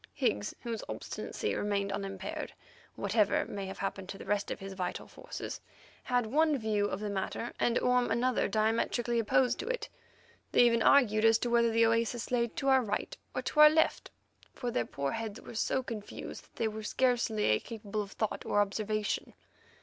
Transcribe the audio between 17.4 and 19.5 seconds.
capable of accurate thought or observation.